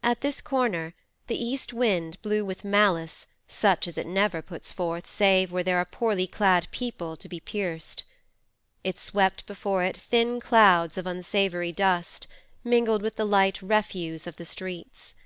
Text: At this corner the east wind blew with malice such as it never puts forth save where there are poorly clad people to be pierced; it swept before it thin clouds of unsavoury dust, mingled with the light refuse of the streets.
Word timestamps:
At 0.00 0.20
this 0.20 0.40
corner 0.40 0.94
the 1.26 1.34
east 1.44 1.72
wind 1.72 2.22
blew 2.22 2.44
with 2.44 2.62
malice 2.62 3.26
such 3.48 3.88
as 3.88 3.98
it 3.98 4.06
never 4.06 4.40
puts 4.40 4.70
forth 4.70 5.08
save 5.08 5.50
where 5.50 5.64
there 5.64 5.78
are 5.78 5.84
poorly 5.84 6.28
clad 6.28 6.68
people 6.70 7.16
to 7.16 7.28
be 7.28 7.40
pierced; 7.40 8.04
it 8.84 9.00
swept 9.00 9.44
before 9.44 9.82
it 9.82 9.96
thin 9.96 10.38
clouds 10.38 10.96
of 10.96 11.04
unsavoury 11.08 11.72
dust, 11.72 12.28
mingled 12.62 13.02
with 13.02 13.16
the 13.16 13.26
light 13.26 13.60
refuse 13.60 14.28
of 14.28 14.36
the 14.36 14.46
streets. 14.46 15.16